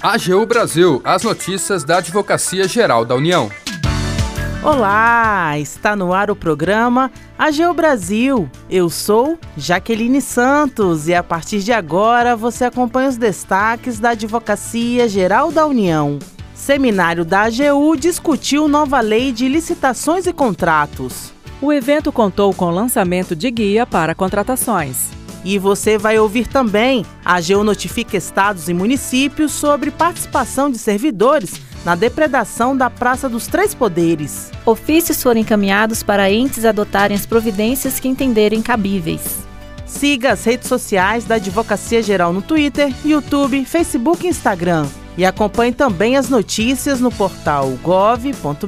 [0.00, 3.50] AGU Brasil, as notícias da Advocacia Geral da União.
[4.62, 8.48] Olá, está no ar o programa AGU Brasil.
[8.70, 15.08] Eu sou Jaqueline Santos e a partir de agora você acompanha os destaques da Advocacia
[15.08, 16.20] Geral da União.
[16.54, 21.32] Seminário da AGU discutiu nova lei de licitações e contratos.
[21.60, 25.17] O evento contou com o lançamento de guia para contratações.
[25.48, 27.06] E você vai ouvir também.
[27.24, 31.54] A AGU notifica estados e municípios sobre participação de servidores
[31.86, 34.50] na depredação da Praça dos Três Poderes.
[34.66, 39.38] Ofícios foram encaminhados para entes adotarem as providências que entenderem cabíveis.
[39.86, 44.86] Siga as redes sociais da Advocacia Geral no Twitter, YouTube, Facebook e Instagram.
[45.16, 48.58] E acompanhe também as notícias no portal gov.br/agu.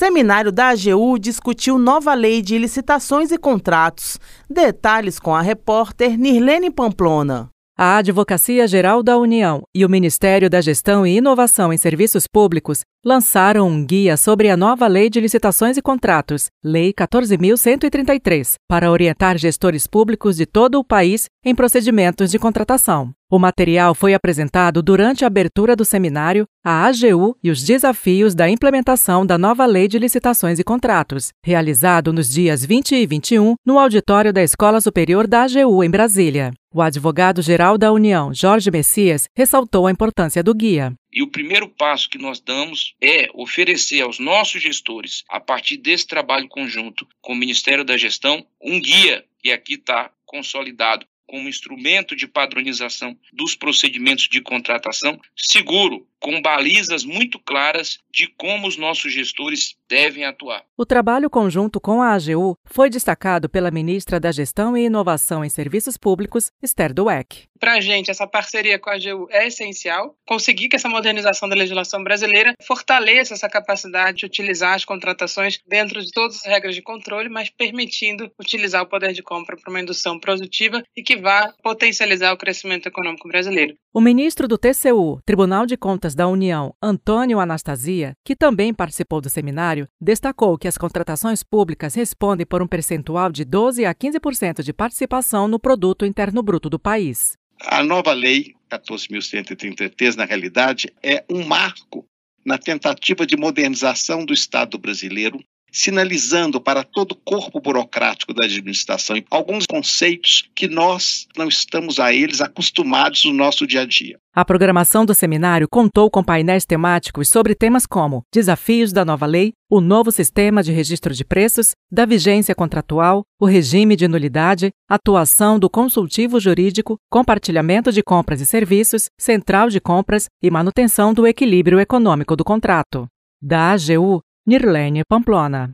[0.00, 4.18] Seminário da AGU discutiu nova lei de licitações e contratos.
[4.48, 7.50] Detalhes com a repórter Nirlene Pamplona.
[7.82, 12.82] A Advocacia Geral da União e o Ministério da Gestão e Inovação em Serviços Públicos
[13.02, 19.38] lançaram um guia sobre a nova Lei de Licitações e Contratos, Lei 14.133, para orientar
[19.38, 23.12] gestores públicos de todo o país em procedimentos de contratação.
[23.30, 28.46] O material foi apresentado durante a abertura do seminário A AGU e os desafios da
[28.46, 33.78] implementação da nova Lei de Licitações e Contratos, realizado nos dias 20 e 21 no
[33.78, 36.52] auditório da Escola Superior da AGU em Brasília.
[36.72, 40.94] O advogado-geral da União, Jorge Messias, ressaltou a importância do guia.
[41.12, 46.06] E o primeiro passo que nós damos é oferecer aos nossos gestores, a partir desse
[46.06, 52.14] trabalho conjunto com o Ministério da Gestão, um guia que aqui está consolidado como instrumento
[52.14, 59.12] de padronização dos procedimentos de contratação, seguro, com balizas muito claras de como os nossos
[59.12, 60.62] gestores devem atuar.
[60.76, 65.48] O trabalho conjunto com a AGU foi destacado pela ministra da Gestão e Inovação em
[65.48, 67.48] Serviços Públicos, Esther Dueck.
[67.58, 70.14] Para a gente, essa parceria com a AGU é essencial.
[70.26, 76.00] Conseguir que essa modernização da legislação brasileira fortaleça essa capacidade de utilizar as contratações dentro
[76.00, 79.80] de todas as regras de controle, mas permitindo utilizar o poder de compra para uma
[79.80, 83.74] indução produtiva e que vá potencializar o crescimento econômico brasileiro.
[83.92, 89.28] O ministro do TCU, Tribunal de Contas da União, Antônio Anastasia, que também participou do
[89.28, 94.72] seminário, destacou que as contratações públicas respondem por um percentual de 12 a 15% de
[94.72, 97.36] participação no produto interno bruto do país.
[97.60, 102.06] A nova lei 14.133, na realidade, é um marco
[102.44, 105.38] na tentativa de modernização do Estado brasileiro
[105.72, 112.12] sinalizando para todo o corpo burocrático da administração alguns conceitos que nós não estamos a
[112.12, 114.18] eles acostumados no nosso dia a dia.
[114.32, 119.52] A programação do seminário contou com painéis temáticos sobre temas como desafios da nova lei,
[119.68, 125.58] o novo sistema de registro de preços, da vigência contratual, o regime de nulidade, atuação
[125.58, 131.80] do consultivo jurídico, compartilhamento de compras e serviços, central de compras e manutenção do equilíbrio
[131.80, 133.08] econômico do contrato.
[133.42, 134.20] Da AGU,
[134.50, 135.72] Nirlene Pamplona.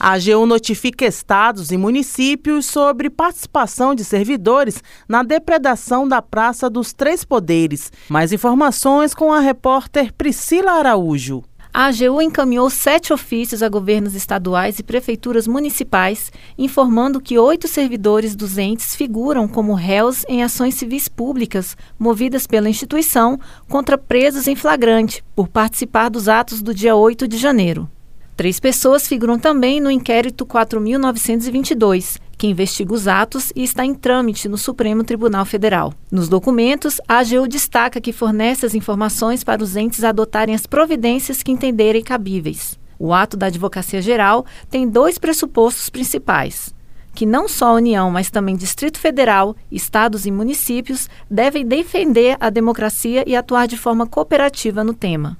[0.00, 6.94] A AGU notifica estados e municípios sobre participação de servidores na depredação da Praça dos
[6.94, 7.92] Três Poderes.
[8.08, 14.78] Mais informações com a repórter Priscila Araújo a AGU encaminhou sete ofícios a governos estaduais
[14.78, 21.08] e prefeituras municipais, informando que oito servidores dos entes figuram como réus em ações civis
[21.08, 27.26] públicas movidas pela instituição contra presos em flagrante por participar dos atos do dia 8
[27.26, 27.90] de janeiro.
[28.36, 34.48] Três pessoas figuram também no inquérito 4.922, que investiga os atos e está em trâmite
[34.48, 35.92] no Supremo Tribunal Federal.
[36.10, 41.42] Nos documentos, a AGU destaca que fornece as informações para os entes adotarem as providências
[41.42, 42.78] que entenderem cabíveis.
[42.98, 46.74] O ato da Advocacia Geral tem dois pressupostos principais.
[47.14, 52.50] Que não só a União, mas também Distrito Federal, estados e municípios devem defender a
[52.50, 55.38] democracia e atuar de forma cooperativa no tema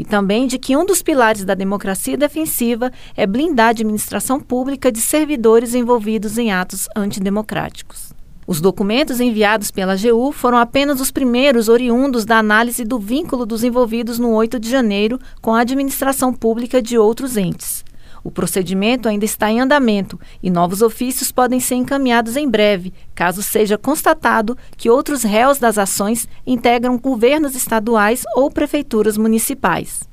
[0.00, 4.90] e também de que um dos pilares da democracia defensiva é blindar a administração pública
[4.90, 8.10] de servidores envolvidos em atos antidemocráticos.
[8.46, 13.62] Os documentos enviados pela AGU foram apenas os primeiros oriundos da análise do vínculo dos
[13.62, 17.84] envolvidos no 8 de janeiro com a administração pública de outros entes.
[18.22, 23.42] O procedimento ainda está em andamento e novos ofícios podem ser encaminhados em breve, caso
[23.42, 30.08] seja constatado que outros réus das ações integram governos estaduais ou prefeituras municipais.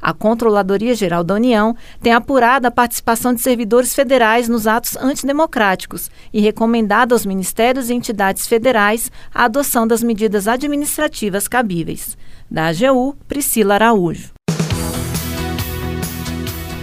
[0.00, 6.10] A Controladoria Geral da União tem apurado a participação de servidores federais nos atos antidemocráticos
[6.32, 12.16] e recomendado aos ministérios e entidades federais a adoção das medidas administrativas cabíveis.
[12.50, 14.37] Da AGU, Priscila Araújo.